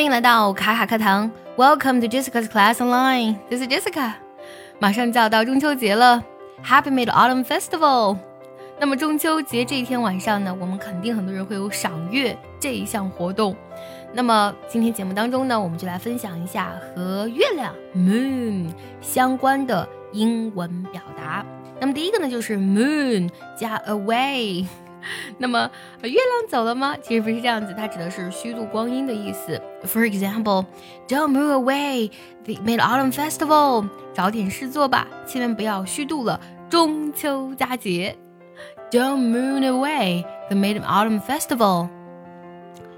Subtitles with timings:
[0.00, 3.36] 欢迎来到卡卡课堂，Welcome to Jessica's Class Online。
[3.50, 4.12] This is Jessica。
[4.78, 6.24] 马上就要到中秋节了
[6.64, 8.16] ，Happy Mid Autumn Festival。
[8.78, 13.54] 那么中秋节这一天晚上呢，我们肯定很多人会有赏月这一项活动。
[14.14, 18.72] 那么今天节目当中呢，我们就来分享一下和月亮 Moon
[19.02, 21.44] 相关的英文表达。
[21.78, 24.64] 那么第一个呢，就是 Moon 加 Away。
[25.38, 25.70] 那么
[26.02, 26.94] 月亮走了吗？
[27.02, 29.60] 其实不是这样子，它指的是虚度光阴的意思。
[29.84, 30.66] For example,
[31.08, 32.10] don't move away
[32.44, 33.88] the Mid Autumn Festival。
[34.12, 38.16] 找点事做吧，千万不要虚度了中秋佳节。
[38.90, 41.88] Don't move away the Mid Autumn Festival。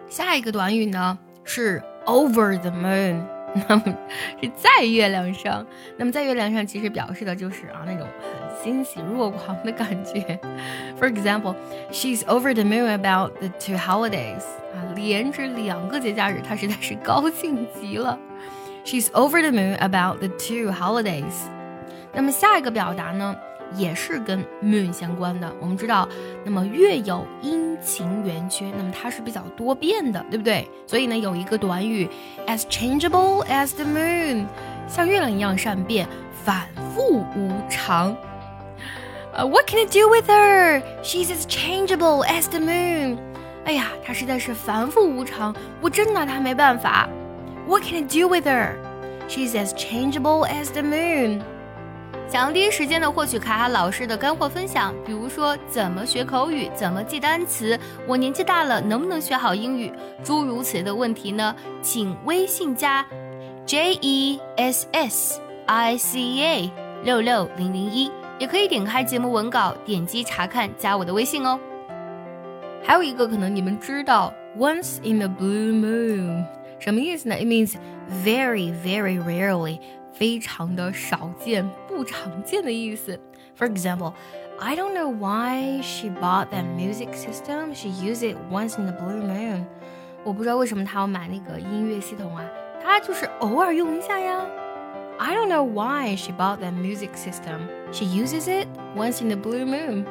[0.09, 3.23] 下一个短语呢是 Over the Moon。
[3.69, 3.83] 那么
[4.41, 5.67] 是在月亮上，
[5.97, 8.07] 那么在月亮上其实表示的就是啊那种
[8.63, 10.39] 欣喜若狂的感觉。
[10.99, 11.55] For example,
[11.91, 14.43] she's over the moon about the two holidays
[14.75, 18.19] 啊，连着两个节假日，她实在是高兴极了。
[18.85, 21.35] She's over the moon about the two holidays。
[22.15, 23.37] 那么下一个表达呢？
[23.77, 25.53] 也是跟 moon 相关的。
[25.61, 26.09] 我们知道，
[26.45, 30.69] 那么月有阴晴圆缺，那么它是比较多变的，对不对？
[30.87, 32.09] 所以呢，有一个短语
[32.47, 34.47] as changeable as the moon，
[34.89, 36.07] 像月亮一样善变，
[36.45, 38.17] 反复无常。
[39.35, 40.83] 呃，What can I do with her?
[41.03, 43.19] She's as changeable as the moon。
[43.65, 47.09] 哎呀，她实在是反复无常，我真拿她没办法。
[47.67, 48.75] What can I do with her?
[49.29, 51.41] She's as changeable as the moon。
[52.33, 59.93] 想要第一时间的获取卡卡老师的干货分享，比如说怎么学口语，怎么记单词，我年纪大了能不能学好英语，
[60.25, 61.55] 诸如此类的问题呢？
[61.83, 63.05] 请微信加
[63.67, 66.73] J E S S I C A
[67.05, 71.61] 六六零零一，也可以点开节目文稿，点击查看，加我的微信哦。
[72.83, 76.47] 还有一个可能你们知道，Once in a blue moon
[76.79, 77.75] 什么意思呢？It means
[78.25, 79.81] very very rarely。
[80.12, 83.20] 非常的少见、不常见的意思。
[83.58, 84.14] For example,
[84.60, 87.74] I don't know why she bought that music system.
[87.74, 89.66] She used it once in the blue moon.
[90.24, 92.44] 我不知道为什么她要买那个音乐系统啊，
[92.84, 94.46] 她就是偶尔用一下呀。
[95.20, 97.68] I don't know why she bought that music system.
[97.92, 100.06] She uses it once in the blue moon.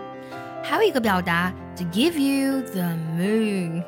[0.62, 2.82] 还有一个表达，to give you the
[3.16, 3.82] moon，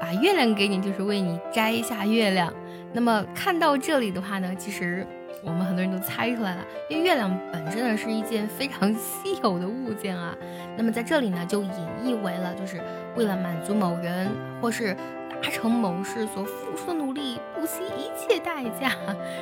[0.00, 2.52] 把月亮给你，就是为你摘下月亮。
[2.92, 5.06] 那么看到这里的话呢，其实。
[5.45, 10.35] 我们很多人都猜出来了，因为月亮本身呢是一件非常稀有的物件啊。
[10.75, 11.71] 那么在这里呢，就隐
[12.03, 12.81] 喻为了就是
[13.15, 14.29] 为了满足某人
[14.59, 14.95] 或是
[15.41, 18.91] 达成某事所付出的努力，不惜一切代价。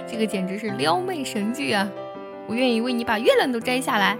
[0.05, 1.89] 这个简直是撩妹神剧啊！
[2.47, 4.17] 我愿意为你把月亮都摘下来。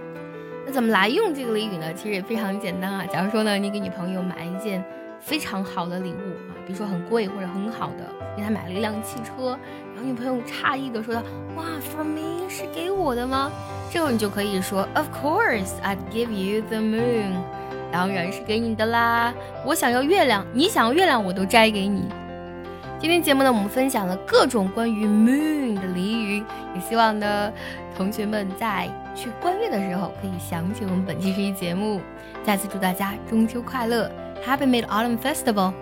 [0.66, 1.92] 那怎么来用这个俚语呢？
[1.92, 3.04] 其实也非常简单啊。
[3.04, 4.82] 假如说呢，你给女朋友买一件。
[5.24, 8.04] 非常好的礼物啊，比如说很贵或者很好的，
[8.36, 9.58] 给他买了一辆汽车，
[9.94, 11.22] 然后女朋友诧异的说道
[11.56, 13.50] ：“哇，for me 是给我的吗？”
[13.90, 17.32] 这个你就可以说：“Of course, I'd give you the moon。”
[17.90, 19.32] 当然是给你的啦。
[19.64, 22.06] 我想要月亮，你想要月亮，我都摘给你。
[22.98, 27.50] 今天节目呢，我们分享了各种关于 moon 的俚语，也希望呢，
[27.96, 32.00] 同学们在去观月的时候可以想起我们本期这一节目。
[32.44, 34.10] 再次祝大家中秋快乐
[34.44, 35.72] ！Happy Mid Autumn Festival